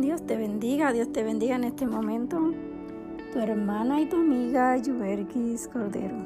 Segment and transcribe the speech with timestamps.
[0.00, 2.54] Dios te bendiga, Dios te bendiga en este momento.
[3.30, 6.16] Tu hermana y tu amiga Yuberkis Cordero.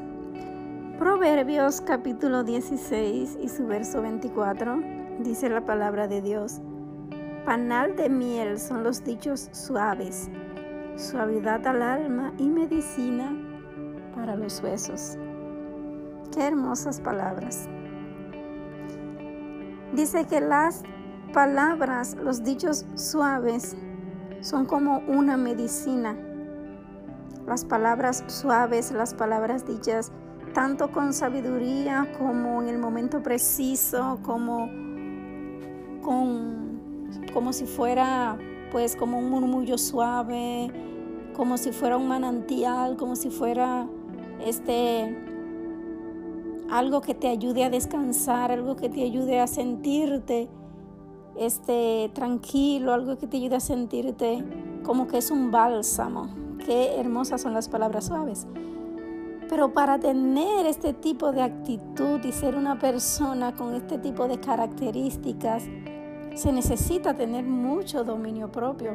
[1.00, 4.78] Proverbios capítulo 16 y su verso 24
[5.18, 6.60] dice la palabra de Dios.
[7.44, 10.30] Panal de miel son los dichos suaves,
[10.94, 13.36] suavidad al alma y medicina
[14.14, 15.18] para los huesos.
[16.32, 17.68] Qué hermosas palabras.
[19.92, 20.84] Dice que las
[21.32, 23.76] palabras, los dichos suaves,
[24.40, 26.16] son como una medicina.
[27.46, 30.12] Las palabras suaves, las palabras dichas,
[30.52, 34.68] tanto con sabiduría como en el momento preciso, como
[36.02, 38.38] con, como si fuera
[38.72, 40.70] pues como un murmullo suave,
[41.34, 43.86] como si fuera un manantial, como si fuera
[44.44, 45.16] este
[46.70, 50.48] algo que te ayude a descansar, algo que te ayude a sentirte
[51.38, 54.44] este, tranquilo, algo que te ayude a sentirte
[54.84, 56.28] como que es un bálsamo.
[56.64, 58.46] Qué hermosas son las palabras suaves.
[59.48, 64.40] Pero para tener este tipo de actitud y ser una persona con este tipo de
[64.40, 65.64] características,
[66.34, 68.92] se necesita tener mucho dominio propio.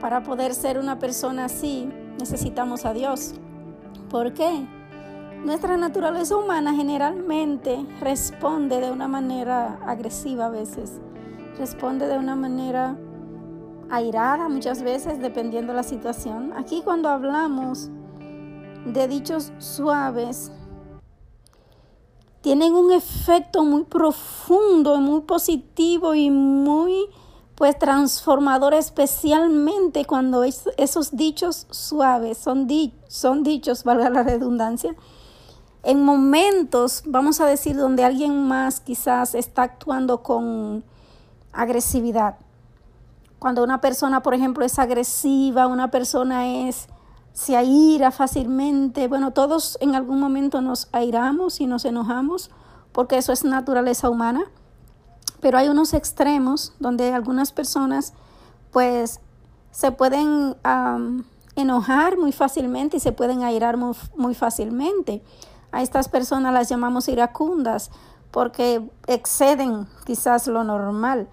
[0.00, 3.34] Para poder ser una persona así, necesitamos a Dios.
[4.10, 4.66] ¿Por qué?
[5.44, 10.92] Nuestra naturaleza humana generalmente responde de una manera agresiva a veces,
[11.58, 12.96] responde de una manera
[13.90, 16.54] airada muchas veces dependiendo de la situación.
[16.56, 17.90] Aquí cuando hablamos
[18.86, 20.50] de dichos suaves,
[22.40, 27.04] tienen un efecto muy profundo, muy positivo y muy
[27.54, 32.66] pues transformador especialmente cuando esos dichos suaves son,
[33.08, 34.96] son dichos, valga la redundancia,
[35.84, 40.84] en momentos, vamos a decir, donde alguien más quizás está actuando con
[41.52, 42.36] agresividad.
[43.38, 46.88] Cuando una persona, por ejemplo, es agresiva, una persona es
[47.34, 49.08] se aira fácilmente.
[49.08, 52.50] Bueno, todos en algún momento nos airamos y nos enojamos
[52.92, 54.44] porque eso es naturaleza humana.
[55.40, 58.14] Pero hay unos extremos donde algunas personas
[58.70, 59.20] pues
[59.72, 60.56] se pueden
[61.56, 65.22] enojar muy fácilmente y se pueden airar muy, muy fácilmente.
[65.74, 67.90] A estas personas las llamamos iracundas
[68.30, 71.26] porque exceden quizás lo normal.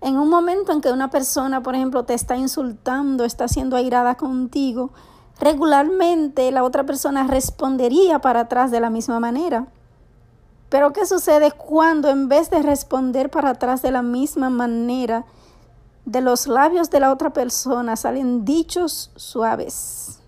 [0.00, 4.14] En un momento en que una persona, por ejemplo, te está insultando, está siendo airada
[4.14, 4.92] contigo,
[5.38, 9.66] regularmente la otra persona respondería para atrás de la misma manera.
[10.70, 15.26] Pero ¿qué sucede cuando en vez de responder para atrás de la misma manera,
[16.06, 20.21] de los labios de la otra persona salen dichos suaves?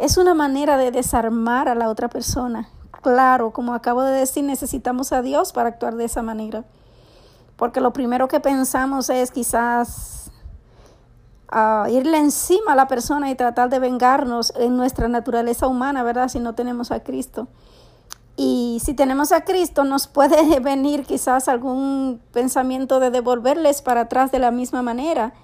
[0.00, 2.70] Es una manera de desarmar a la otra persona.
[3.02, 6.64] Claro, como acabo de decir, necesitamos a Dios para actuar de esa manera.
[7.56, 10.30] Porque lo primero que pensamos es quizás
[11.52, 16.28] uh, irle encima a la persona y tratar de vengarnos en nuestra naturaleza humana, ¿verdad?
[16.28, 17.48] Si no tenemos a Cristo.
[18.36, 24.32] Y si tenemos a Cristo, nos puede venir quizás algún pensamiento de devolverles para atrás
[24.32, 25.34] de la misma manera.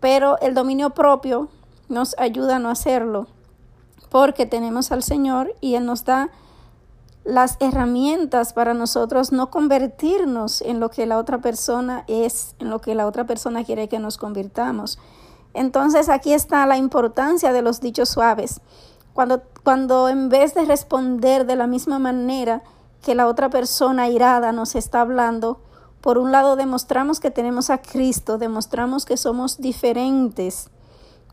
[0.00, 1.48] Pero el dominio propio
[1.88, 3.26] nos ayuda a no hacerlo
[4.10, 6.30] porque tenemos al Señor y Él nos da
[7.24, 12.80] las herramientas para nosotros no convertirnos en lo que la otra persona es, en lo
[12.80, 14.98] que la otra persona quiere que nos convirtamos.
[15.54, 18.60] Entonces aquí está la importancia de los dichos suaves.
[19.12, 22.62] Cuando, cuando en vez de responder de la misma manera
[23.02, 25.60] que la otra persona irada nos está hablando,
[26.00, 30.70] por un lado demostramos que tenemos a Cristo, demostramos que somos diferentes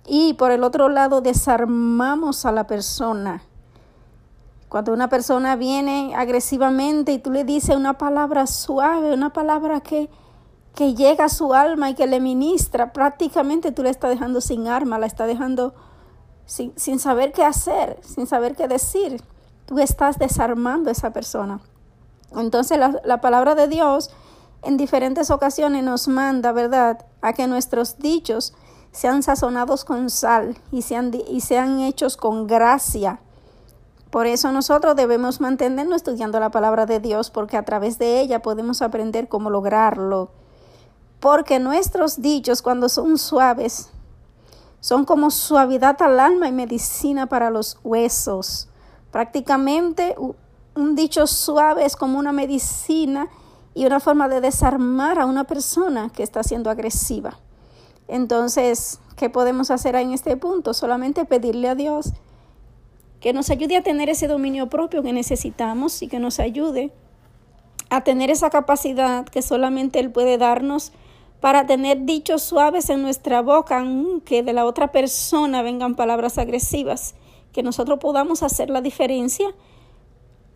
[0.07, 3.43] y por el otro lado, desarmamos a la persona.
[4.69, 10.09] Cuando una persona viene agresivamente y tú le dices una palabra suave, una palabra que,
[10.75, 14.67] que llega a su alma y que le ministra, prácticamente tú le estás dejando sin
[14.67, 15.73] arma, la estás dejando
[16.45, 19.21] sin, sin saber qué hacer, sin saber qué decir.
[19.65, 21.59] Tú estás desarmando a esa persona.
[22.31, 24.09] Entonces la, la palabra de Dios
[24.63, 28.53] en diferentes ocasiones nos manda, ¿verdad?, a que nuestros dichos
[28.91, 33.19] sean sazonados con sal y sean, y sean hechos con gracia.
[34.09, 38.41] Por eso nosotros debemos mantenernos estudiando la palabra de Dios, porque a través de ella
[38.41, 40.31] podemos aprender cómo lograrlo.
[41.19, 43.89] Porque nuestros dichos, cuando son suaves,
[44.79, 48.69] son como suavidad al alma y medicina para los huesos.
[49.11, 50.15] Prácticamente
[50.75, 53.27] un dicho suave es como una medicina
[53.73, 57.37] y una forma de desarmar a una persona que está siendo agresiva.
[58.07, 60.73] Entonces, ¿qué podemos hacer en este punto?
[60.73, 62.13] Solamente pedirle a Dios
[63.19, 66.91] que nos ayude a tener ese dominio propio que necesitamos y que nos ayude
[67.89, 70.91] a tener esa capacidad que solamente Él puede darnos
[71.39, 77.15] para tener dichos suaves en nuestra boca, aunque de la otra persona vengan palabras agresivas,
[77.53, 79.47] que nosotros podamos hacer la diferencia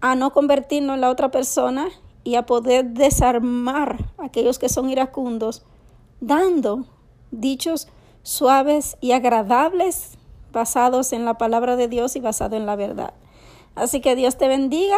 [0.02, 1.90] a no convertirnos en la otra persona
[2.24, 5.64] y a poder desarmar a aquellos que son iracundos,
[6.20, 6.86] dando
[7.32, 7.88] dichos
[8.24, 10.18] suaves y agradables
[10.52, 13.14] basados en la palabra de Dios y basado en la verdad.
[13.76, 14.98] Así que Dios te bendiga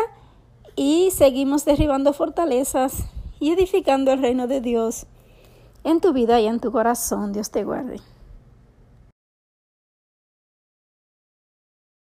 [0.76, 3.06] y seguimos derribando fortalezas
[3.40, 5.06] y edificando el reino de Dios
[5.84, 7.34] en tu vida y en tu corazón.
[7.34, 8.00] Dios te guarde.